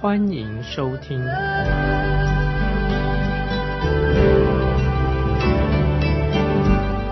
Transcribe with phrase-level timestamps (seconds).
[0.00, 1.18] 欢迎收听。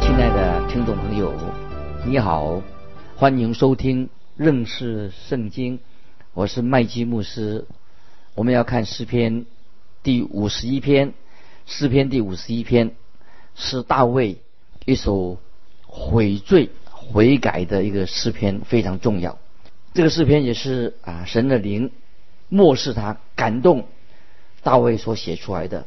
[0.01, 1.35] 亲爱的听众朋友，
[2.07, 2.63] 你好，
[3.15, 5.81] 欢迎收听认识圣经，
[6.33, 7.67] 我是麦基牧师。
[8.35, 9.45] 我们要看诗篇
[10.03, 11.13] 第五十一篇，
[11.67, 12.93] 诗篇第五十一篇
[13.55, 14.39] 是大卫
[14.87, 15.39] 一首
[15.87, 19.39] 悔罪悔改的一个诗篇，非常重要。
[19.93, 21.91] 这个诗篇也是啊神的灵
[22.49, 23.87] 漠视他感动
[24.63, 25.87] 大卫所写出来的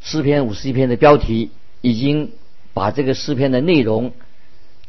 [0.00, 2.32] 诗篇五十一篇的标题已经。
[2.74, 4.12] 把这个诗篇的内容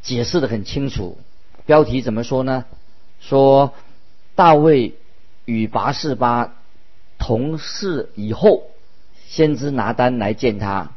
[0.03, 1.17] 解释的很清楚。
[1.65, 2.65] 标题怎么说呢？
[3.19, 3.73] 说
[4.35, 4.93] 大卫
[5.45, 6.53] 与拔示巴
[7.17, 8.65] 同事以后，
[9.25, 10.91] 先知拿单来见他，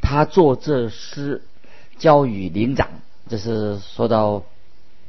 [0.00, 1.42] 他做这诗
[1.98, 2.90] 交与灵长。
[3.28, 4.44] 这是说到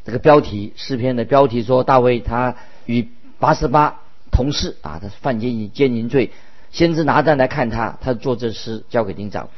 [0.04, 2.56] 这个标题诗篇的标题，说大卫他
[2.88, 6.32] 与拔示巴同事啊，他犯奸淫奸淫罪，
[6.72, 9.50] 先知拿单来看他，他做这诗交给灵长。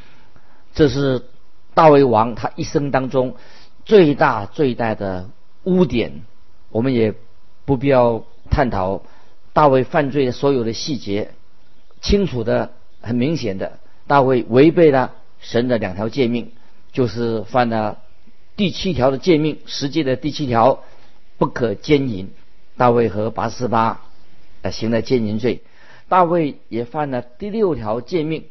[0.74, 1.24] 这是。
[1.76, 3.36] 大卫王他一生当中
[3.84, 5.32] 最大最大的
[5.64, 6.22] 污点，
[6.70, 7.16] 我们也
[7.66, 9.02] 不必要探讨
[9.54, 11.32] 大卫犯罪的所有的细节，
[12.00, 16.52] 清楚的很明显的，大卫违背了神的两条诫命，
[16.92, 17.98] 就是犯了
[18.56, 20.84] 第七条的诫命，实际的第七条
[21.40, 22.30] 不可奸淫。
[22.78, 24.02] 大卫和八十八
[24.64, 25.62] 呃行了奸淫罪，
[26.10, 28.46] 大卫也犯了第六条诫命，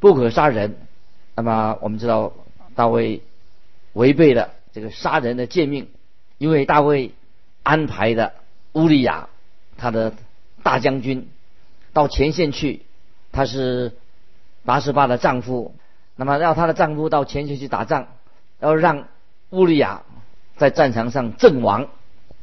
[0.00, 0.76] 不可杀人。
[1.36, 2.32] 那么我们知道。
[2.74, 3.22] 大卫
[3.92, 5.88] 违背了这个杀人的诫命，
[6.38, 7.10] 因为大卫
[7.64, 8.34] 安排的
[8.74, 9.30] 乌利亚
[9.76, 10.14] 他的
[10.62, 11.28] 大将军
[11.92, 12.82] 到前线去，
[13.32, 13.96] 他是
[14.64, 15.74] 八十八的丈夫，
[16.14, 18.06] 那么让他的丈夫到前线去打仗，
[18.60, 19.08] 要让
[19.50, 20.02] 乌利亚
[20.56, 21.88] 在战场上阵亡。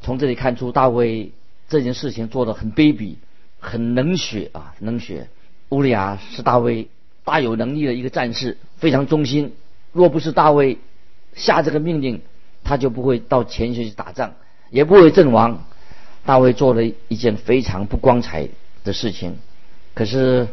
[0.02, 1.32] 从这里看出大卫
[1.76, 3.16] 这件事情做的很卑鄙，
[3.60, 5.28] 很冷血啊，冷血。
[5.68, 6.88] 乌利亚是大卫
[7.26, 9.52] 大有能力的一个战士，非常忠心。
[9.92, 10.78] 若不是大卫
[11.34, 12.22] 下这个命令，
[12.64, 14.36] 他就不会到前线去打仗，
[14.70, 15.66] 也不会阵亡。
[16.26, 18.48] 大卫做了一件非常不光彩
[18.86, 19.36] 的事情。
[19.94, 20.48] 可是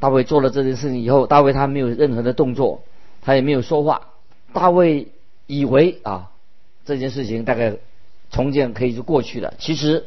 [0.00, 2.84] 大卫做了这件事情以后，大卫他没有任何的动作，
[3.20, 4.12] 他也没有说话。
[4.54, 5.08] 大卫
[5.46, 6.30] 以为啊，
[6.86, 7.76] 这件事情大概
[8.30, 9.52] 重建可以就过去了。
[9.58, 10.06] 其实，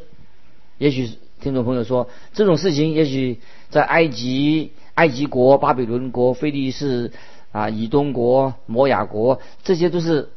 [0.81, 7.11] 也许听众朋友说，这种事情也许在埃及、埃及国、巴比伦国、菲利士。
[7.51, 10.29] 啊，以东国、摩亚国，这些都是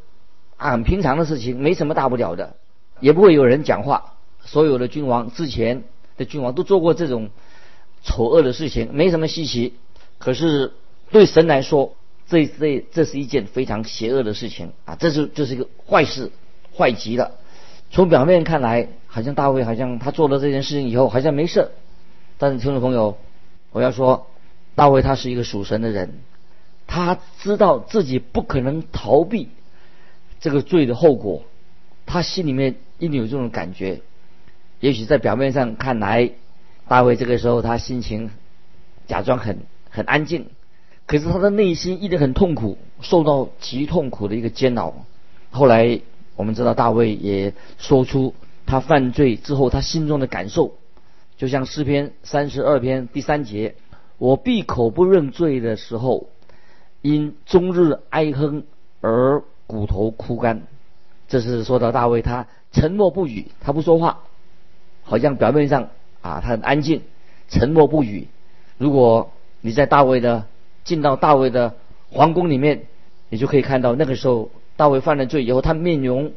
[0.56, 2.56] 很平常的事情，没什么大不了的，
[2.98, 4.14] 也不会有人讲话。
[4.44, 5.84] 所有的君王之前
[6.16, 7.30] 的君王都做过这种
[8.02, 9.74] 丑恶的事情，没什么稀奇。
[10.18, 10.72] 可是
[11.12, 11.94] 对神来说，
[12.26, 14.96] 这这这是一件非常邪恶的事情啊！
[14.98, 16.32] 这是这是一个坏事，
[16.76, 17.30] 坏极了。
[17.92, 21.70] 从表面看来，好像大卫好像他做了这件事情以后好像没事，
[22.36, 23.16] 但是听众朋友，
[23.70, 24.26] 我要说，
[24.74, 26.14] 大卫他是一个属神的人。
[26.88, 29.50] 他知道自己不可能逃避
[30.40, 31.44] 这个罪的后果，
[32.06, 34.00] 他心里面一定有这种感觉。
[34.80, 36.32] 也许在表面上看来，
[36.88, 38.32] 大卫这个时候他心情
[39.06, 39.60] 假装很
[39.90, 40.46] 很安静，
[41.06, 44.92] 可是他的内心一直很痛苦，受到极痛苦的一个煎熬。
[45.52, 46.00] 后来
[46.34, 48.34] 我们知道大卫也说出
[48.66, 50.74] 他犯罪之后他心中的感受，
[51.36, 53.74] 就像诗篇三十二篇第三节
[54.18, 56.28] ：“我闭口不认罪的时候。”
[57.02, 58.64] 因终日哀哼
[59.02, 60.62] 而骨头枯干，
[61.28, 64.20] 这是说到大卫，他沉默不语，他不说话，
[65.02, 65.90] 好像表面上
[66.22, 67.02] 啊他很安静，
[67.50, 68.28] 沉默不语。
[68.78, 70.46] 如果你在大卫的
[70.82, 71.74] 进到大卫的
[72.08, 72.86] 皇宫里面，
[73.28, 76.32] 你就可以看到那个时候大卫犯了罪以后，他面容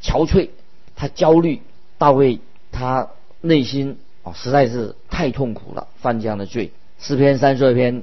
[0.00, 0.48] 憔悴，
[0.94, 1.60] 他焦虑。
[1.98, 2.40] 大卫
[2.72, 3.10] 他
[3.40, 6.72] 内心啊实在是太痛苦了，犯这样的罪。
[6.98, 8.02] 诗篇三十二篇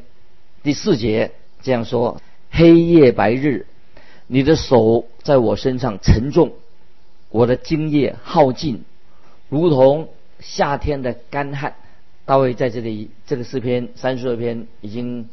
[0.61, 1.31] 第四节。
[1.65, 3.67] 这样说，黑夜白日，
[4.27, 6.51] 你的手在我身上沉重，
[7.29, 8.83] 我的精液耗尽，
[9.47, 10.09] 如同
[10.41, 11.75] 夏天的干旱。
[12.25, 15.29] 大卫在这里这个诗篇三十二篇已经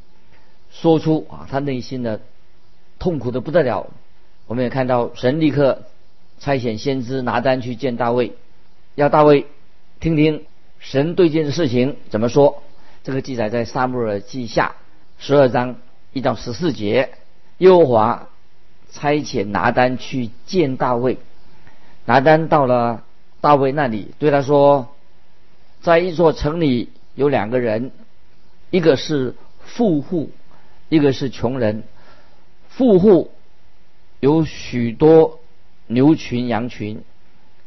[0.71, 2.21] 说出啊，他内心的
[3.01, 3.89] 痛苦的不得了。
[4.47, 5.83] 我们也看到神立刻
[6.39, 8.35] 差遣先知拿单去见大卫，
[8.95, 9.47] 要大卫
[10.01, 10.45] 听听
[10.79, 12.63] 神对这件事情怎么说。
[13.03, 14.77] 这个记载在撒母耳记下
[15.19, 15.77] 十二章
[16.13, 17.11] 一到十四节。
[17.59, 18.29] 耶和华
[18.91, 21.19] 差遣拿单去见大卫，
[22.07, 23.05] 拿单到了
[23.41, 24.89] 大卫那里，对他说
[25.83, 27.91] ：“在一座城里有两个人，
[28.71, 29.35] 一个是
[29.65, 30.31] 富户，
[30.89, 31.85] 一个是穷人。
[32.69, 33.31] 富户
[34.21, 35.41] 有许多
[35.87, 37.03] 牛群羊群，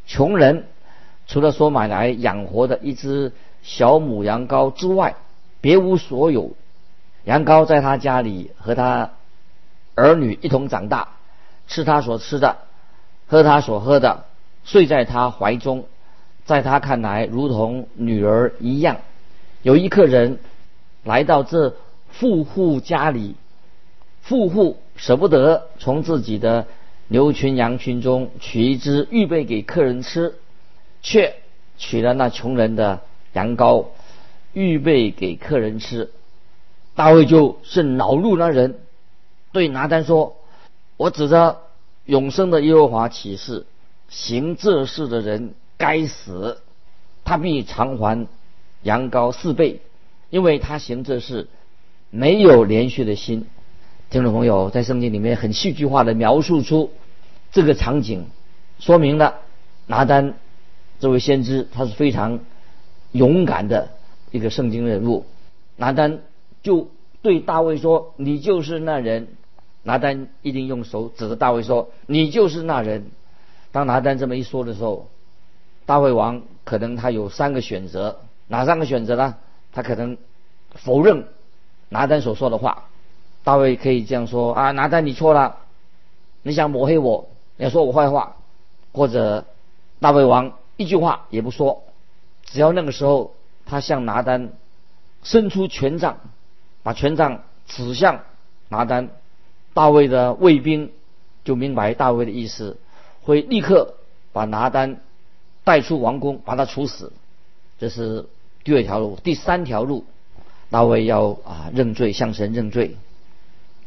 [0.07, 0.65] 穷人
[1.27, 3.31] 除了说买来养活的一只
[3.61, 5.15] 小母羊羔之外，
[5.61, 6.51] 别无所有。
[7.23, 9.11] 羊羔在他家里和他。”
[9.95, 11.09] 儿女一同长大，
[11.67, 12.57] 吃他所吃的，
[13.27, 14.25] 喝他所喝的，
[14.63, 15.85] 睡在他怀中，
[16.45, 18.97] 在他看来如同女儿一样。
[19.61, 20.39] 有一客人
[21.03, 21.75] 来到这
[22.09, 23.35] 富户家里，
[24.23, 26.65] 富户舍不得从自己的
[27.07, 30.33] 牛群羊群中取一只预备给客人吃，
[31.03, 31.35] 却
[31.77, 33.01] 取了那穷人的
[33.33, 33.87] 羊羔
[34.53, 36.09] 预备给客人吃。
[36.95, 38.79] 大卫就是恼怒那人。
[39.51, 40.37] 对拿单说
[40.97, 41.59] ：“我指着
[42.05, 43.67] 永生的耶和华起誓，
[44.09, 46.61] 行这事的人该死，
[47.23, 48.27] 他必偿还
[48.81, 49.81] 羊羔四倍，
[50.31, 51.47] 因为他行这事
[52.09, 53.45] 没有连续的心。”
[54.09, 56.91] 听众朋友，在圣经里面很戏剧化的描述出
[57.51, 58.27] 这个场景，
[58.79, 59.35] 说明了
[59.87, 60.35] 拿单
[61.03, 62.39] 这位先知他是非常
[63.11, 63.89] 勇敢的
[64.31, 65.25] 一个圣经人物。
[65.75, 66.21] 拿单
[66.61, 66.87] 就
[67.21, 69.27] 对大卫说：“你就是那人。”
[69.83, 73.07] 拿单一定用手指着大卫说：“你就是那人。”
[73.73, 75.09] 当拿单这么一说的时候，
[75.85, 79.35] 大卫王可能他有三个选择，哪三个选择呢？
[79.73, 80.15] 他可能
[80.71, 81.25] 否认
[81.89, 82.85] 拿单所说的话。
[83.43, 85.57] 大卫可以这样说：“啊，拿单你错了，
[86.43, 87.27] 你想抹黑我，
[87.57, 88.37] 你要说我坏话。”
[88.93, 89.43] 或者
[89.99, 90.53] 大卫王
[90.83, 91.83] 一句话也不说，
[92.43, 93.33] 只要那个时候
[93.65, 94.51] 他向拿单
[95.23, 96.17] 伸出权杖，
[96.83, 98.19] 把权杖指向
[98.67, 99.09] 拿单。
[99.73, 100.91] 大卫的卫兵
[101.45, 102.77] 就明白大卫的意思，
[103.23, 103.95] 会立刻
[104.33, 104.99] 把拿单
[105.63, 107.13] 带出王宫，把他处死。
[107.79, 108.27] 这是
[108.65, 109.17] 第二条路。
[109.23, 110.03] 第三条路，
[110.69, 112.97] 大卫要啊认罪，向神认罪。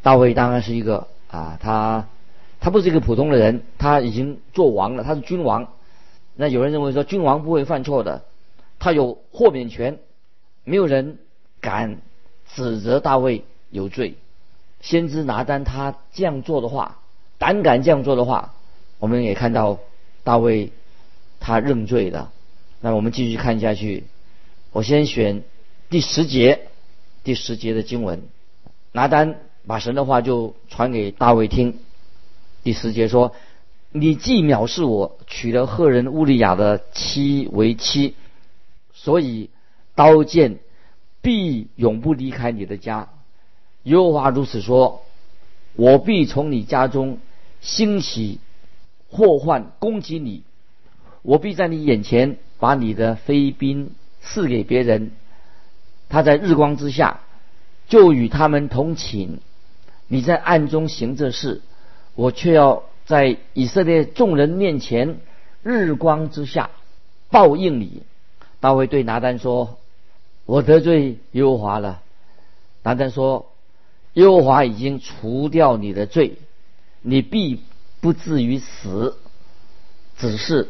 [0.01, 2.07] 大卫当然是一个啊，他
[2.59, 5.69] 他不是一个普通的人，他已经做王了，他是君王。
[6.37, 8.23] 那有人认为说，君王不会犯错的，
[8.79, 9.99] 他有豁免权，
[10.63, 11.17] 没有人
[11.59, 11.97] 敢
[12.53, 14.15] 指责大卫有罪。
[14.79, 16.99] 先知拿单他这样做的话，
[17.39, 18.53] 胆敢这样做的话，
[18.99, 19.79] 我们也看到
[20.23, 20.71] 大卫
[21.39, 22.31] 他认罪了。
[22.79, 24.03] 那我们继续看下去，
[24.71, 25.43] 我先选
[25.89, 26.67] 第十节，
[27.23, 28.21] 第十节的经文。
[28.91, 31.79] 拿单把神的话就传给大卫听。
[32.63, 33.33] 第十节说
[33.91, 38.15] ：“你既藐视我，娶了赫人乌利亚的妻为妻，
[38.93, 39.49] 所以
[39.95, 40.59] 刀剑
[41.21, 43.09] 必永不离开你的家。”
[43.83, 45.03] 耶和华如此说
[45.75, 47.19] ：“我必从你家中
[47.61, 48.39] 兴起
[49.09, 50.43] 祸患攻击你，
[51.21, 53.91] 我必在你眼前把你的妃嫔
[54.21, 55.11] 赐给别人，
[56.09, 57.21] 他在日光之下
[57.87, 59.39] 就与他们同寝。
[60.09, 61.61] 你在暗中行这事，
[62.15, 65.17] 我却要在以色列众人面前
[65.63, 66.69] 日光之下
[67.31, 68.03] 报应你。”
[68.61, 69.79] 大卫对拿单说
[70.45, 72.03] ：“我得罪耶和华了。”
[72.83, 73.47] 拿单说。
[74.13, 76.37] 耶和华已经除掉你的罪，
[77.03, 77.61] 你必
[78.01, 79.15] 不至于死。
[80.17, 80.69] 只是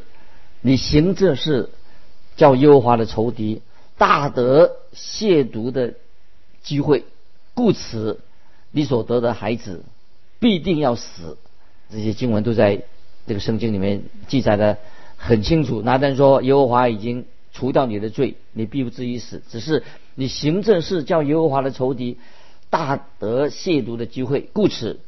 [0.60, 1.70] 你行这事，
[2.36, 3.62] 叫耶和华的仇敌
[3.98, 5.94] 大得亵渎的
[6.62, 7.06] 机会，
[7.54, 8.20] 故此
[8.72, 9.86] 你所得的孩子
[10.40, 11.38] 必定要死。
[11.92, 12.84] 这些经文都在
[13.26, 14.78] 这个圣经里面记载的
[15.16, 15.82] 很清楚。
[15.82, 19.42] 拿单说：耶和华已经除掉你的罪，你必不至于死。
[19.50, 19.84] 只是
[20.16, 22.18] 你行这事，叫耶和华的仇敌。
[22.70, 25.00] 大得亵渎的机会，故此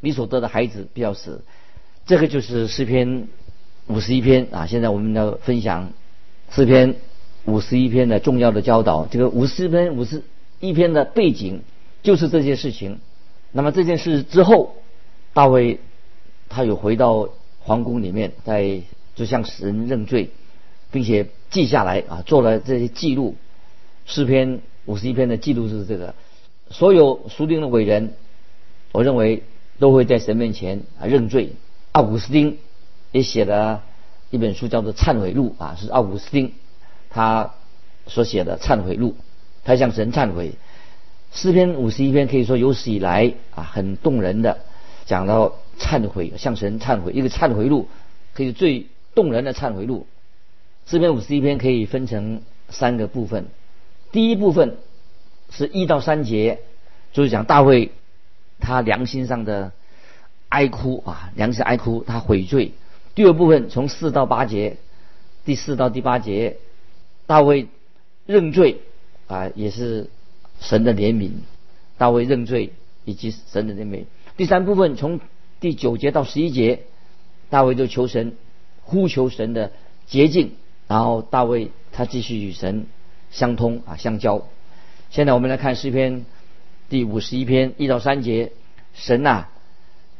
[0.00, 1.44] 你所得的孩子必要死。
[2.06, 3.28] 这个就是诗篇
[3.86, 4.66] 五十一篇啊。
[4.66, 5.92] 现在我们要分享
[6.50, 6.94] 诗篇
[7.44, 9.04] 五十一篇的重要的教导。
[9.04, 10.22] 这个五十篇五十
[10.58, 11.60] 一篇的背景
[12.02, 12.98] 就是这件事情。
[13.52, 14.76] 那么这件事之后，
[15.34, 15.80] 大卫
[16.54, 17.30] 他有回到
[17.60, 18.82] 皇宫里面，在
[19.14, 20.30] 就向神认罪，
[20.90, 23.36] 并且记下来啊，做了这些记录。
[24.04, 26.14] 诗篇五十一篇的记录是这个。
[26.70, 28.14] 所有属灵的伟人，
[28.92, 29.42] 我认为
[29.78, 31.52] 都会在神面前啊认罪。
[31.92, 32.58] 奥古斯丁
[33.12, 33.82] 也写了
[34.30, 36.52] 一本书，叫做《忏悔录》啊，是奥古斯丁
[37.10, 37.54] 他
[38.06, 39.14] 所写的忏悔录，
[39.64, 40.52] 他向神忏悔。
[41.32, 44.58] 诗篇五十一篇可以说有史以来啊很动人的，
[45.06, 47.88] 讲到忏悔，向神忏悔，一个忏悔录
[48.34, 50.06] 可以最动人的忏悔录。
[50.86, 53.46] 诗篇五十一篇可以分成三个部分，
[54.10, 54.76] 第一部分。
[55.54, 56.60] 是一到三节，
[57.12, 57.90] 就是讲大卫
[58.58, 59.72] 他良心上的
[60.48, 62.72] 哀哭啊，良心哀哭，他悔罪。
[63.14, 64.78] 第二部分从四到八节，
[65.44, 66.56] 第四到第八节，
[67.26, 67.68] 大卫
[68.24, 68.78] 认罪
[69.26, 70.08] 啊，也是
[70.58, 71.32] 神的怜悯。
[71.98, 72.72] 大卫认罪
[73.04, 74.06] 以及神的怜悯。
[74.36, 75.20] 第三部分从
[75.60, 76.80] 第九节到十一节，
[77.50, 78.34] 大卫就求神，
[78.82, 79.72] 呼求神的
[80.06, 80.52] 洁净，
[80.88, 82.86] 然后大卫他继续与神
[83.30, 84.42] 相通啊相交。
[85.10, 86.24] 现在我们来看诗篇
[86.88, 88.52] 第五十一篇一到三节，
[88.94, 89.48] 神呐，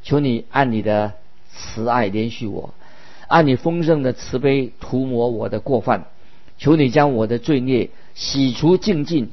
[0.02, 1.14] 求你按你的
[1.50, 2.74] 慈爱连续我。
[3.28, 6.04] 按你丰盛的慈悲涂抹我的过犯，
[6.58, 9.32] 求你将我的罪孽洗除净尽，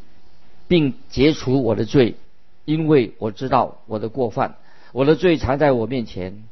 [0.69, 2.15] 并解除我的罪，
[2.63, 4.55] 因为我知道我的过犯，
[4.91, 6.43] 我的罪藏在我面前。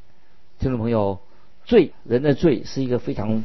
[0.59, 1.19] 听众朋友，
[1.65, 3.43] 罪人的罪是一个非常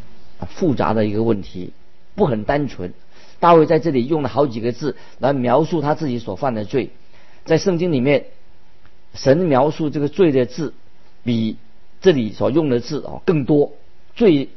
[0.49, 1.73] 复杂的一个问题，
[2.15, 2.93] 不很单纯。
[3.41, 6.91] 大卫在这里用了好几个字来描述他自己所犯的罪，
[7.45, 8.27] 在圣经里面，
[9.15, 10.75] 神描述这个罪的字
[11.25, 11.57] 比
[12.01, 13.73] 这里所用的字哦更多。
[14.15, 14.51] 罪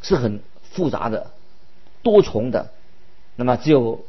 [0.00, 1.30] 是很复杂的、
[2.02, 2.72] 多重的，
[3.36, 4.04] 那么只有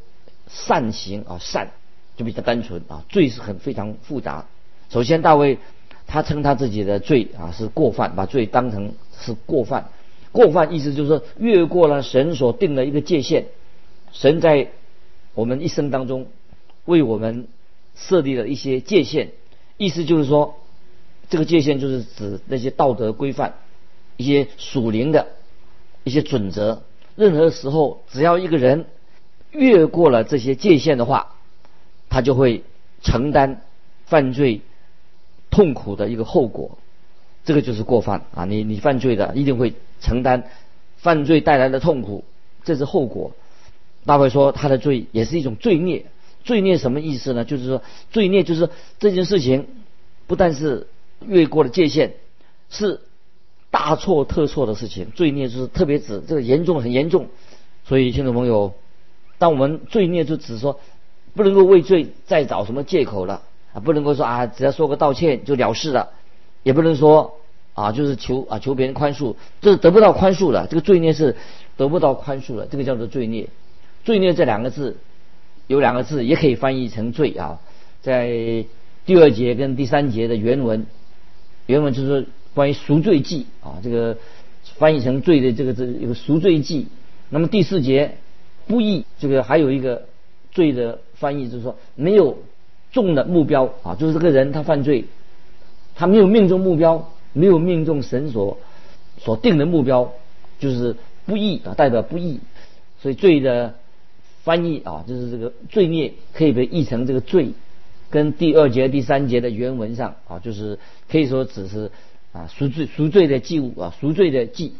[0.48, 1.72] 善行啊，善
[2.16, 3.04] 就比较单纯啊。
[3.10, 4.48] 罪是很非常复杂。
[4.94, 5.58] 首先，大卫
[6.06, 9.90] 他称他自己的罪啊是过犯，把罪当成是过犯。
[10.32, 13.48] 过犯意思就是说越过了神所定的一个界限。
[14.12, 14.70] 神在
[15.34, 16.28] 我们一生当中
[16.86, 17.48] 为我们
[17.96, 19.32] 设立了一些界限，
[19.78, 20.60] 意思就是说
[21.28, 23.56] 这个界限就是指那些道德规范。
[24.16, 25.30] 一些属灵的
[26.04, 26.84] 一些准则，
[27.16, 28.86] 任何时候只要一个人
[29.50, 31.34] 越过了这些界限的话，
[32.10, 32.62] 他就会
[33.02, 33.64] 承担
[34.06, 34.62] 犯罪
[35.54, 36.78] 痛苦的一个后果。
[37.46, 38.46] 这个就是过犯啊！
[38.46, 40.50] 你你犯罪的一定会承担
[40.98, 42.24] 犯罪带来的痛苦，
[42.64, 43.32] 这是后果。
[44.06, 46.06] 大卫说他的罪也是一种罪孽。
[46.44, 47.46] 罪孽什么意思呢？
[47.46, 47.82] 就是说
[48.12, 49.68] 罪孽就是这件事情
[50.28, 50.88] 不但是
[51.26, 52.14] 越过了界限，
[52.70, 53.00] 是。
[53.74, 57.30] 大错特错的事情，罪孽就是特别指这个严重很严重，
[57.86, 58.76] 所以听众朋友，
[59.40, 60.80] 当我们罪孽就指说
[61.34, 63.42] 不能够为罪再找什么借口了
[63.74, 66.12] 啊，不能够说啊只要说个道歉就了事了，
[66.64, 67.40] 也不能说
[67.74, 71.36] 啊就是求啊求别人宽恕，这是得不到宽恕的，这个罪孽是
[71.76, 73.50] 得不到宽恕的，这个叫做罪孽。
[74.06, 74.98] 罪孽这两个字
[75.68, 77.60] 有两个字也可以翻译成罪啊，
[78.02, 78.66] 在
[79.06, 80.86] 第二节跟第三节的原文，
[81.66, 82.28] 原文就是。
[82.56, 84.16] 关于赎罪记啊，这个
[84.76, 86.88] 翻译成罪的这个这一个赎罪记。
[87.30, 88.18] 那么第四节
[88.68, 90.04] 不义，这个还有一个
[90.52, 92.38] 罪的翻译就是说没有
[92.94, 95.04] 中的目标啊，就是这个人他犯罪，
[95.96, 98.58] 他没有命中目标，没有命中神所
[99.18, 100.14] 所定的目标，
[100.60, 100.96] 就是
[101.26, 102.40] 不义啊，代表不义。
[103.02, 103.76] 所以罪的
[104.44, 107.50] 翻译啊，就是这个罪孽可以被译成这个罪，
[108.10, 110.80] 跟第二节第三节的原文上啊，就是
[111.12, 111.92] 可以说只是。
[112.34, 114.74] 啊，赎罪赎罪的祭物啊，赎罪的祭。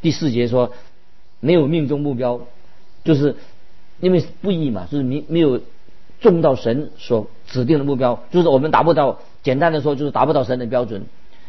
[0.00, 0.72] 第四节说
[1.40, 2.40] 没有命中目标，
[3.04, 3.36] 就是
[4.00, 5.60] 因为不义嘛，就是没没有
[6.22, 9.18] 中到神所指定的目标，就是我们达不到。
[9.42, 11.06] 简单的说，就是达不到神的标准。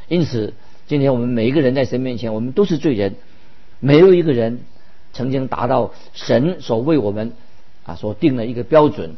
[0.07, 0.53] 因此，
[0.87, 3.15] 今天我们每一个人在神面前，我们都是罪人，
[3.79, 4.61] 没有一个人
[5.11, 7.33] 曾经达到神所为我们
[7.83, 9.15] 啊所定的一个标准。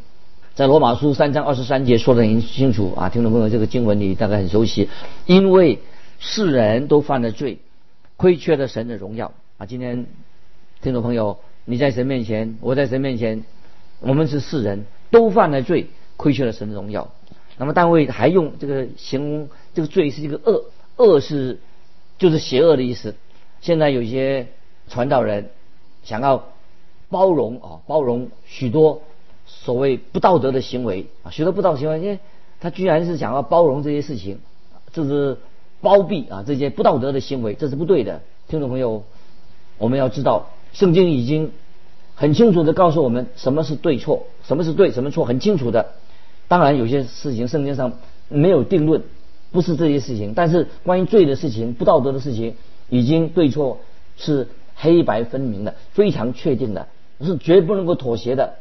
[0.56, 4.90] 在罗马书三章二十三节说的很清楚啊，听众朋友，这个经文你大概很熟悉，
[5.26, 5.80] 因为。
[6.22, 7.60] 世人都犯了罪，
[8.18, 9.66] 亏缺了神的荣耀啊！
[9.66, 10.06] 今天
[10.82, 13.46] 听众朋友，你在神面前，我在神面前，
[14.02, 15.88] 我们是世人都犯了罪，
[16.20, 17.10] 亏缺了神的荣耀。
[17.58, 20.66] 那么单位还用这个形容这个罪是一个恶，
[20.98, 21.60] 恶是
[22.18, 23.16] 就是邪恶的意思。
[23.62, 24.48] 现在有些
[24.90, 25.50] 传道人
[26.04, 26.44] 想要
[27.10, 29.02] 包容啊，包容许多
[29.46, 32.20] 所谓不道德的行为啊，许多不道德行为，因为
[32.60, 34.40] 他居然是想要包容这些事情，
[34.92, 35.38] 这是。
[35.82, 38.22] 包庇啊这些不道德的行为，这是不对的。
[38.50, 39.06] 听众朋友，
[39.78, 41.54] 我们要知道，圣经已经
[42.16, 45.94] 很清楚的告诉我们什么是对错，什么是对，什么错，很清楚的。
[46.50, 47.94] 当然，有些事情圣经上
[48.28, 49.02] 没有定论，
[49.52, 50.34] 不是这些事情。
[50.36, 52.56] 但是关于罪的事情、不道德的事情，
[52.90, 53.80] 已经对错
[54.18, 56.90] 是黑白分明的，非常确定的，
[57.22, 58.56] 是绝不能够妥协的。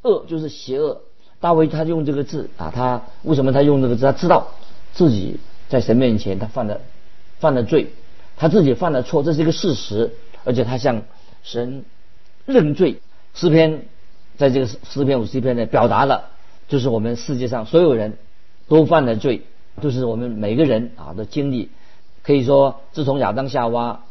[0.00, 1.02] 恶就是邪恶。
[1.38, 4.06] 大卫他用这个字啊，他为什么他用这个字？
[4.06, 4.48] 他知道
[4.94, 5.38] 自己。
[5.70, 6.80] 在神面前，他犯了
[7.38, 7.92] 犯了罪，
[8.36, 10.10] 他自己犯了错，这是一个事实，
[10.42, 11.02] 而且他向
[11.44, 11.84] 神
[12.44, 13.00] 认罪。
[13.34, 13.84] 诗篇
[14.36, 16.30] 在这个诗篇五十一篇呢，表达了
[16.70, 18.16] 就是我们世界上所有人
[18.68, 19.42] 都犯了罪，
[19.82, 21.68] 就是我们每个人啊的经历。
[22.22, 24.04] 可以说，自从亚当夏娃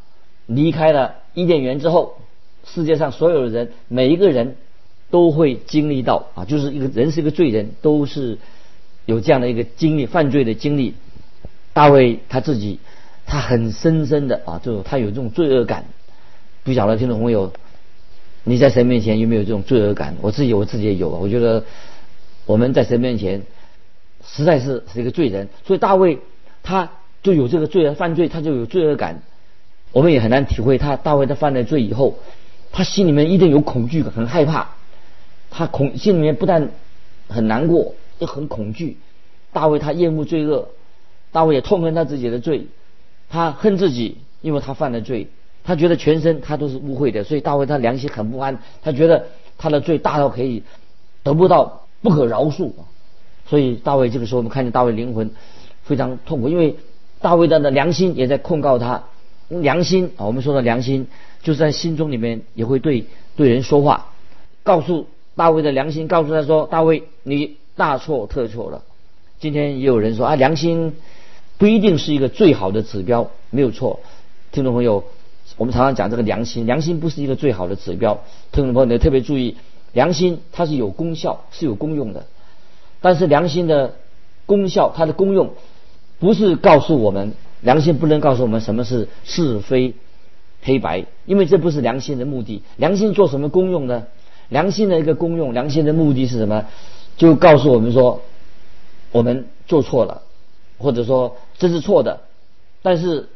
[0.45, 2.17] 离开了伊甸园之后，
[2.65, 4.57] 世界上所有的人每一个人
[5.09, 8.37] 都会经历到啊，就是一个人是一个罪人，都是
[9.05, 10.95] 有这样的一个经历，犯罪的经历。
[11.71, 12.79] 大卫他自己，
[13.25, 15.85] 他很深深的啊，就他有这种罪恶感。
[16.63, 17.53] 不晓得听众朋友，
[18.43, 20.17] 你在神面前有没有这种罪恶感？
[20.21, 21.09] 我自己我自己也有。
[21.09, 21.63] 我觉得
[22.50, 23.44] 我们在神面前
[24.25, 26.18] 实在是是一个罪人，所以大卫
[26.63, 26.89] 他
[27.22, 29.22] 就有这个罪恶犯罪，他就有罪恶感。
[29.91, 32.18] 我们也很难体会他大卫他犯了罪以后，
[32.72, 34.70] 他心里面一定有恐惧很害怕。
[35.51, 36.72] 他恐心里面不但
[37.27, 38.98] 很难过，又很恐惧。
[39.53, 40.70] 大卫他厌恶罪恶，
[41.32, 42.65] 大卫也痛恨他自己的罪，
[43.29, 45.27] 他恨自己，因为他犯了罪，
[45.63, 49.27] 他觉得全身他都是污秽的，所以大卫他良心很不安，他觉得
[49.60, 50.63] 他的罪大到可以
[51.22, 52.86] 得不到不可饶恕啊，
[53.48, 55.32] 所以大卫这个时候我们看见大卫灵魂
[55.84, 56.75] 非常痛苦，因为
[57.22, 59.03] 大卫的良心也在控告他，
[59.50, 61.08] 良心啊，我们说的良心
[61.44, 64.08] 就是在心中里面也会对对人说话，
[64.63, 65.08] 告诉。
[65.36, 68.84] 大卫的良心告诉他说：“大卫，你大错特错了。”
[69.39, 70.98] 今天也有人说啊，良心
[71.58, 74.01] 不一定是一个最好的指标，没有错。
[74.51, 75.06] 听众朋友，
[75.56, 78.20] 我们常常讲这个良心，良心不是一个最好的指标。
[78.51, 79.56] 听众朋友，你特别注意，
[79.93, 82.25] 良心它是有功效，是有功用的。
[83.01, 83.96] 但是良心的
[84.46, 85.51] 功效，它的功用
[86.19, 89.93] 不是告诉我们，良心不能告诉我们什么是是非
[90.62, 92.62] 黑白，因为这不是良心的目的。
[92.77, 94.08] 良心做什么功用呢？
[94.50, 96.65] 良心的一个功用，良心的目的是什么？
[97.17, 98.22] 就告诉我们说，
[99.12, 100.22] 我们做错了，
[100.77, 102.22] 或者说这是错的。
[102.81, 103.29] 但是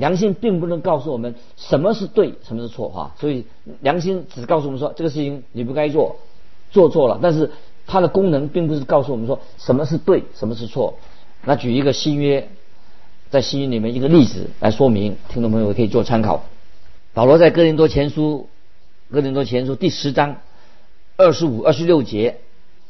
[0.00, 3.14] 良心并不能告诉我们什么是对，什么是错哈。
[3.20, 3.44] 所以
[3.80, 6.16] 良心只告诉我们说这个事情你不该做，
[6.72, 7.20] 做错了。
[7.22, 7.52] 但是
[7.86, 10.94] 它的功能并不是告诉我们说什么是对，什么是错。
[11.44, 12.48] 那举一个新约，
[13.30, 16.42] 在新约里面一个例子来说明，听众朋友可以做参考。
[17.14, 18.48] 保罗在哥林多前书，
[19.12, 20.38] 哥林多前书第十章。
[21.16, 22.38] 二十五、二十六节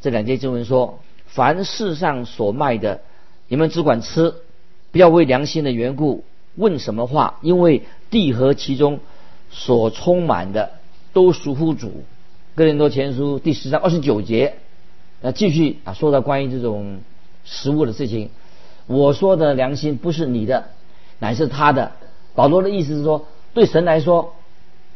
[0.00, 3.00] 这两节经文说：“凡世上所卖的，
[3.48, 4.34] 你们只管吃，
[4.92, 6.22] 不要为良心的缘故
[6.56, 9.00] 问什么话，因为地和其中
[9.50, 10.72] 所充满的
[11.12, 12.04] 都属乎主。”
[12.56, 14.56] 哥林多前书第十章二十九节，
[15.20, 16.98] 那继续啊，说到关于这种
[17.44, 18.30] 食物的事情。
[18.86, 20.64] 我说的良心不是你的，
[21.20, 21.92] 乃是他的。
[22.34, 24.34] 保罗的意思是说，对神来说，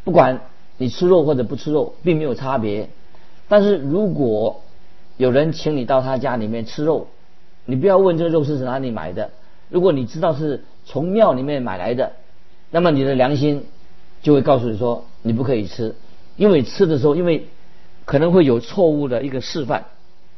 [0.03, 0.41] 不管
[0.77, 2.91] 你吃肉或者不吃肉，并没有差别。
[3.49, 4.63] 但是如果
[5.17, 7.07] 有人请你到他家里面吃肉，
[7.65, 9.31] 你不要问这个肉是哪里买的。
[9.71, 12.13] 如果你知道是从庙里面买来的，
[12.71, 13.65] 那么你的良心
[14.23, 15.95] 就会告诉你说你不可以吃，
[16.37, 17.47] 因为吃的时候因为
[18.05, 19.87] 可能会有错误的一个示范。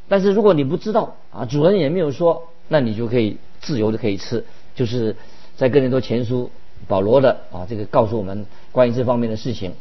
[0.08, 4.44] 但是如果你不知道啊，主人也没有说，那你就可以自由的可以吃。
[4.74, 5.16] 就是
[5.56, 6.50] 在哥林多前书
[6.86, 9.72] 保罗的啊这个告诉我们关于这方面的事情，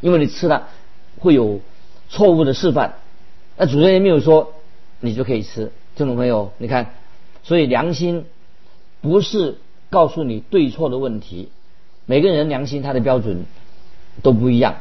[0.00, 0.68] 因为你吃了
[1.18, 1.60] 会有。
[2.12, 2.94] 错误的示范，
[3.56, 4.54] 那主人也没有说
[4.98, 6.94] 你就可以吃，听众朋友，你看，
[7.44, 8.24] 所以良心
[9.00, 9.58] 不是
[9.90, 11.50] 告诉你对错的问题，
[12.06, 13.44] 每个人良心他的标准
[14.22, 14.76] 都不一样。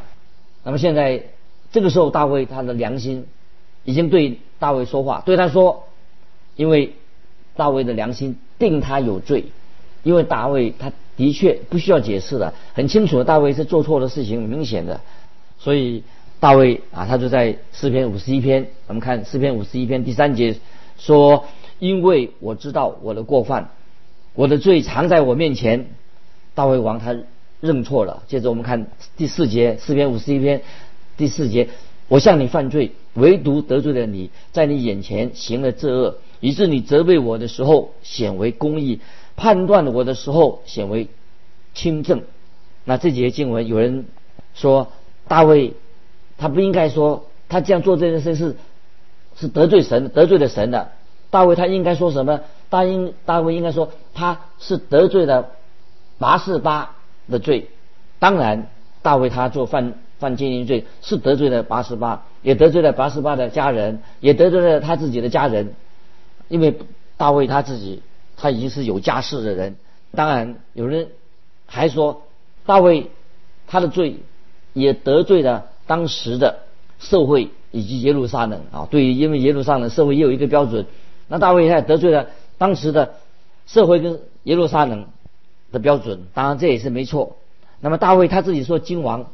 [0.63, 1.23] 那么现在
[1.71, 3.25] 这个时候，大卫他的良心
[3.83, 5.83] 已经对大卫说话，对他说，
[6.55, 6.93] 因为
[7.55, 9.45] 大卫的良心定他有罪，
[10.03, 15.01] 因为大卫他的确不需要解释的，很清楚的，大卫是做错的事情，明显的，
[15.57, 16.03] 所以。
[16.41, 20.55] 大卫啊，他就在诗篇五十一篇，我们看诗篇五十一篇第三节
[20.97, 21.43] 说
[21.79, 23.71] ：“因为我知道我的过犯，
[24.39, 25.87] 我的罪藏在我面前。”
[26.55, 27.13] 大卫王他
[27.59, 28.23] 认错了。
[28.27, 30.61] 接着我们看第四节，四篇五十一篇
[31.17, 31.67] 第四节
[32.07, 39.01] ：“我向你犯罪，唯独得罪了你，在你眼前行了这恶，以致你责备我的时候显为公义，
[39.35, 41.09] 判断我的时候显为
[41.73, 42.23] 轻正。”
[42.85, 44.05] 那这节经文有人
[44.53, 44.87] 说
[45.27, 45.73] 大卫。
[46.41, 48.55] 他不应该说他这样做这件事是
[49.35, 50.91] 是得罪神得罪了神的。
[51.31, 52.39] 大卫他应该说什么？
[52.69, 55.49] 大应大卫应该说他是得罪了
[56.17, 56.95] 八四八
[57.29, 57.69] 的罪。
[58.19, 58.67] 当然，
[59.01, 65.73] 大卫他做犯犯奸淫罪是得罪了八十八，也得罪了八十八的家人，也得罪了他自己的家人。
[66.47, 66.77] 因为
[67.17, 68.01] 大卫他自己
[68.37, 69.75] 他已经是有家室的人。
[70.15, 71.09] 当然，有人
[71.65, 72.23] 还说
[72.65, 73.11] 大卫
[73.67, 74.17] 他的罪
[74.73, 75.65] 也得罪了。
[75.89, 76.59] 当时的
[76.99, 80.85] 社会以及耶路撒冷啊，对于因为耶路撒冷社会也有一个标准，
[81.27, 82.27] 那大卫他也得罪了
[82.59, 83.15] 当时的
[83.65, 85.07] 社会跟耶路撒冷
[85.71, 87.37] 的标准，当然这也是没错。
[87.79, 89.31] 那么大卫他自己说君王，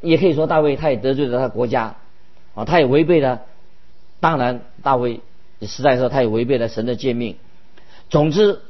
[0.00, 1.96] 也可以说大卫他也得罪了他国家
[2.54, 3.42] 啊，他也违背了，
[4.20, 5.20] 当然大卫
[5.60, 7.36] 实在说他也违背了神的诫命。
[8.08, 8.60] 总之，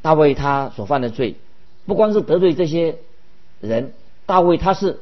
[0.00, 1.36] 大卫他所犯的罪，
[1.84, 2.96] 不光是得罪这些
[3.60, 3.92] 人，
[4.24, 5.00] 大卫他是。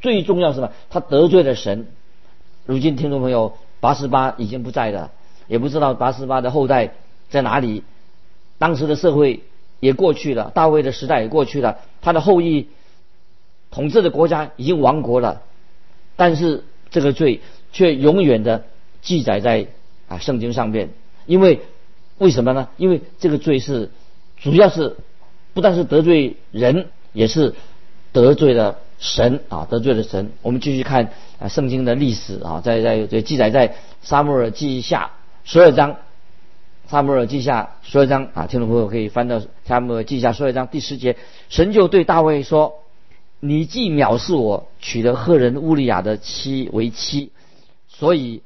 [0.00, 0.72] 最重要是什么？
[0.90, 1.86] 他得罪了神，
[2.66, 5.12] 如今听众朋友，八十八已经不在了，
[5.46, 6.94] 也不知道八十八的后代
[7.32, 7.82] 在哪里。
[8.58, 9.40] 当时的社会
[9.80, 12.68] 也过去了，大卫的时代也过去了，他的后裔
[13.72, 15.42] 统治的国家已经亡国了，
[16.14, 17.40] 但是这个罪
[17.72, 18.62] 却永远的
[19.00, 19.66] 记载在
[20.06, 20.90] 啊圣经上面。
[21.26, 21.62] 因为
[22.18, 22.68] 为什么呢？
[22.76, 23.90] 因为这个罪是
[24.36, 24.96] 主要是
[25.54, 27.54] 不但是得罪人，也是
[28.12, 30.30] 得罪了神啊，得罪了神。
[30.42, 35.10] 我们继续看啊圣经的历史啊，在在在记载在撒母耳记下
[35.42, 35.96] 十二章。
[36.92, 41.16] 撒母耳记下十二章啊，听众朋友可以翻到撒母耳记下十二章第十节，
[41.48, 42.80] 神就对大卫说
[43.40, 47.32] ：“你既藐视我，娶了赫人乌利亚的妻为妻，
[47.88, 48.42] 所以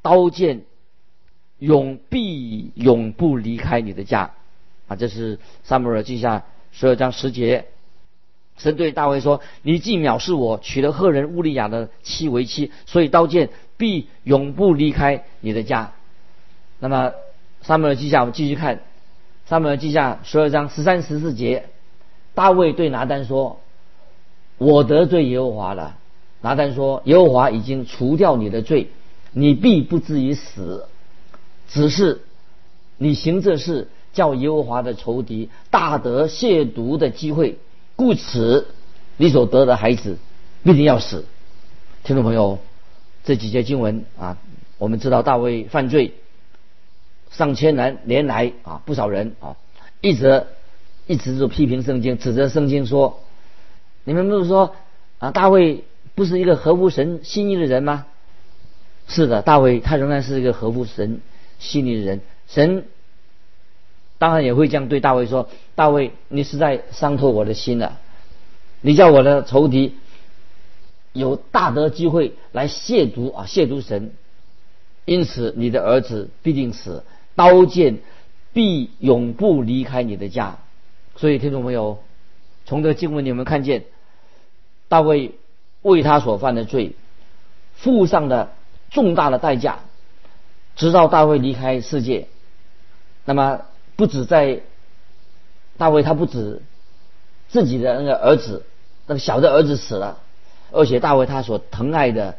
[0.00, 0.62] 刀剑
[1.58, 4.30] 永必永不离开你的家。”
[4.88, 7.66] 啊，这是撒母耳记下十二章十节，
[8.56, 15.92] 神对大卫说：“你既藐视我，娶了赫人乌利亚的妻为妻，所以刀剑必永不离开你的家。”
[16.80, 17.12] 那么。
[17.62, 18.80] 撒母耳记下，我们继续看
[19.46, 21.66] 撒母耳记下十二章十三十四节，
[22.34, 23.60] 大卫对拿单说
[24.58, 25.96] ：“我得罪耶和华了。”
[26.42, 28.88] 拿单说：“耶和华已经除掉你的罪，
[29.32, 30.86] 你必不至于死。
[31.68, 32.22] 只是
[32.96, 37.58] 你行这事，叫耶和华的仇敌大得亵渎的机会，
[37.94, 38.68] 故此
[39.18, 40.16] 你所得的孩子
[40.62, 41.26] 必定要死。”
[42.04, 42.58] 听众朋友，
[43.24, 44.38] 这几节经文啊，
[44.78, 46.14] 我们知道大卫犯罪。
[47.30, 49.56] 上千年年来啊，不少人啊，
[50.00, 50.46] 一直
[51.06, 53.20] 一直就批评圣经，指责圣经说
[54.04, 54.74] ：“你们不是说
[55.18, 58.06] 啊，大卫不是一个合乎神心意的人吗？”
[59.06, 61.20] 是的，大卫他仍然是一个合乎神
[61.58, 62.20] 心意的人。
[62.48, 62.84] 神
[64.18, 67.98] 当然也会这样对大卫说：“大卫，你是在伤透我的心了，
[68.80, 69.94] 你叫我的仇敌
[71.12, 74.12] 有大得机会来亵渎啊，亵渎神，
[75.04, 77.04] 因此你的儿子必定死。”
[77.40, 78.00] 刀剑
[78.52, 80.58] 必永不离开你的家，
[81.16, 82.02] 所以听众朋友，
[82.66, 83.84] 从这个经文你们看见
[84.88, 85.36] 大卫
[85.80, 86.92] 为他所犯的罪
[87.76, 88.52] 付上了
[88.90, 89.78] 重大的代价，
[90.76, 92.28] 直到大卫离开世界。
[93.24, 93.62] 那么
[93.96, 94.60] 不止在
[95.78, 96.60] 大卫，他不止
[97.48, 98.66] 自己的那个儿子，
[99.06, 100.18] 那个小的儿子死了，
[100.72, 102.36] 而且大卫他所疼爱的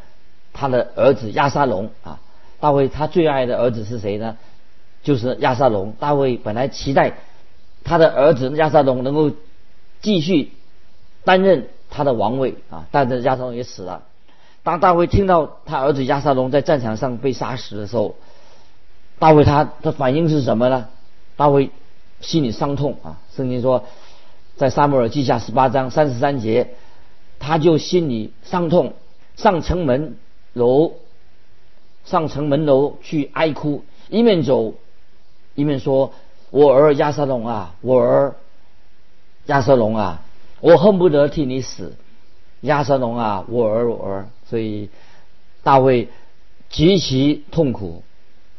[0.54, 2.20] 他的儿子亚沙龙啊，
[2.60, 4.38] 大卫他最爱的儿子是谁呢？
[5.04, 7.14] 就是亚沙龙，大卫本来期待
[7.84, 9.32] 他的儿子亚沙龙能够
[10.02, 10.52] 继续
[11.24, 14.04] 担任他的王位啊，但是亚沙龙也死了。
[14.64, 18.16] 当大卫听到他儿子亚沙龙在战场上被杀死的时候，
[19.18, 20.88] 大卫他的反应是什么呢？
[21.36, 21.72] 大卫
[22.20, 23.20] 心里伤痛啊。
[23.36, 23.86] 圣经说，
[24.58, 26.76] 在撒母耳记下十八章三十三节，
[27.40, 28.94] 他就心里伤痛，
[29.36, 30.16] 上城门
[30.54, 30.94] 楼，
[32.06, 34.76] 上城门楼去哀哭，一面走。
[35.56, 36.14] 一面说
[36.50, 38.36] ：“我儿亚瑟龙啊，我儿
[39.48, 40.22] 亚瑟龙啊，
[40.60, 41.96] 我恨不得替你死，
[42.62, 44.90] 亚瑟龙啊，我儿我儿。”所以
[45.64, 46.10] 大卫
[46.70, 48.04] 极其痛苦，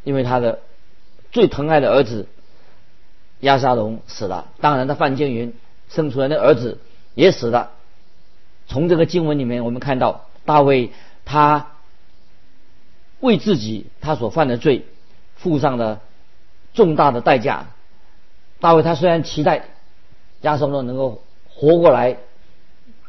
[0.04, 0.60] 因为他的
[1.30, 2.28] 最疼爱的儿子
[3.40, 4.48] 亚沙龙死了。
[4.60, 5.54] 当然，他范建云
[5.88, 6.78] 生出来的儿子
[7.14, 7.70] 也死了。
[8.68, 10.92] 从这个经文里面，我们看到大卫
[11.24, 11.68] 他
[13.20, 14.84] 为自己他所犯的罪
[15.36, 16.00] 付上了。
[16.74, 17.66] 重大的代价，
[18.60, 19.64] 大卫他虽然期待
[20.40, 22.16] 亚瑟龙能够活过来，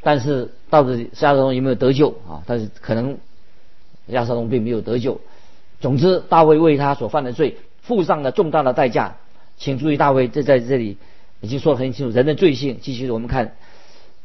[0.02, 2.44] 但是到底亚瑟龙有没有得救啊？
[2.46, 3.18] 但是可能
[4.08, 5.22] 亚瑟龙并没有得救。
[5.80, 9.16] 总之，大卫为他所犯的罪付上了重大的代价。
[9.56, 10.98] 请注意，大卫这在这里
[11.40, 12.80] 已经说得很清楚，人的罪性。
[12.82, 13.56] 继续，我们看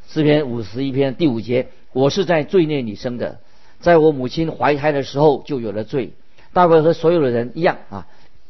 [0.09, 3.39] 诗篇五十一篇第五节：“我是在罪孽里生的，
[3.81, 6.13] 在我母亲怀胎的时候就有了罪。”
[6.55, 8.07] 大卫和所有的人一样啊。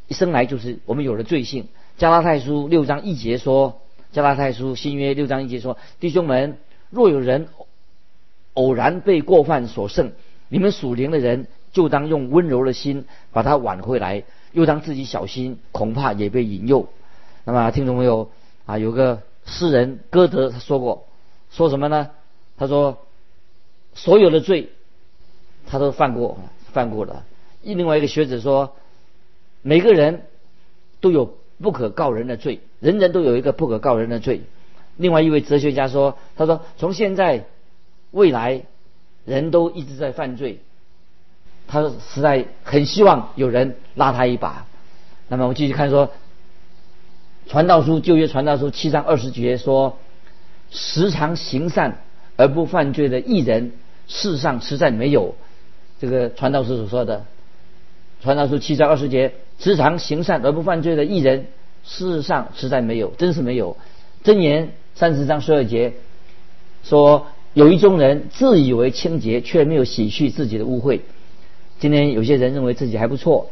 [0.09, 1.68] 一生来就是我们有了罪性。
[1.99, 3.81] 加拉太书六章一节说，
[4.12, 6.59] 加拉太书新约六章一节说，弟兄们，
[6.90, 7.49] 若有人
[8.55, 10.12] 偶然被过犯所胜，
[10.49, 16.88] 你们属灵的人就当用温柔的心把他挽回来，又当自己小心，恐怕也被引诱。
[17.44, 18.31] 那么听众朋友
[18.64, 21.05] 啊，有个诗人歌德他说过，
[21.51, 22.11] 说什么呢？
[22.57, 22.99] 他说，
[23.94, 24.71] 所有的罪
[25.66, 26.38] 他都犯过，
[26.73, 27.25] 犯过了。
[27.62, 28.75] 另外一个学者说。
[29.62, 30.23] 每个人
[31.01, 34.42] 都有不可告人的罪，人人都有一个不可告人的罪。
[34.97, 37.44] 另外一位哲学家说：“他说从现在
[38.11, 38.62] 未来，
[39.25, 40.61] 人都一直在犯罪。
[41.66, 44.66] 他实在很希望有人拉他一把。”
[45.29, 46.07] 那么我继续看说，
[47.47, 49.99] 《传道书》旧约《传道书》七章二十节说
[50.71, 51.99] ：“时常行善
[52.37, 53.73] 而不犯罪的艺人，
[54.07, 55.35] 世上实在没有。
[56.01, 57.25] 这个传道书所说的，
[58.23, 61.47] 传道书七章二十节，时常行善而不犯罪的艺人，
[61.85, 63.77] 世上实在没有，真是没有。
[64.25, 65.94] 箴言三十章十二节
[66.85, 71.01] 说，有一种人自以为清洁，却没有洗去自己的污秽。
[71.81, 73.51] 今天有些人认为自己还不错，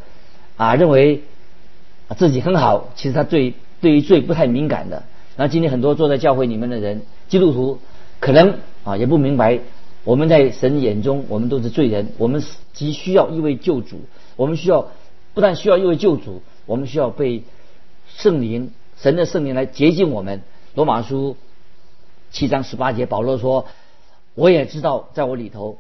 [0.57, 1.23] 啊，认为
[2.17, 5.03] 自己很好，其实他对对于罪不太敏感的。
[5.37, 7.79] 那今天很多坐在教会里面的人，基督徒
[8.21, 9.61] 可能啊也不明白，
[10.05, 12.43] 我们在神眼中我们都是罪人，我们
[12.73, 14.01] 急需要一位救主，
[14.37, 14.89] 我们需要
[15.37, 17.43] 不但需要一位救主，我们需要被
[18.09, 20.41] 圣灵神的圣灵来洁净我们。
[20.75, 21.37] 罗马书
[22.31, 23.67] 七章十八节，保罗说
[24.35, 25.77] ：“我也知道，在我里头，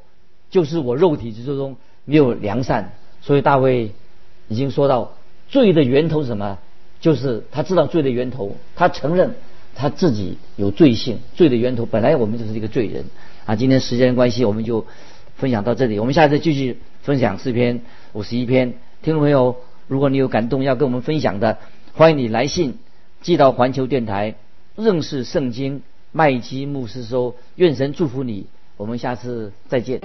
[0.50, 2.92] 就是我肉体之中。”没有良善，
[3.22, 3.92] 所以大卫
[4.48, 5.14] 已经说到
[5.48, 6.58] 罪的源头是什么？
[7.00, 9.36] 就是他知道罪的源头，他承认
[9.74, 11.18] 他自己有罪性。
[11.34, 13.06] 罪的源头本来我们就是一个罪人
[13.46, 13.56] 啊！
[13.56, 14.84] 今天时间关系，我们就
[15.36, 15.98] 分享到这里。
[15.98, 17.80] 我们下次继续分享四篇
[18.12, 18.74] 五十一篇。
[19.02, 19.56] 听众朋友，
[19.86, 21.58] 如果你有感动要跟我们分享的，
[21.94, 22.78] 欢迎你来信
[23.22, 24.34] 寄到环球电台
[24.74, 25.82] 认识圣经
[26.12, 27.36] 麦基牧师说。
[27.54, 30.00] 愿神祝福你，我们下次再见。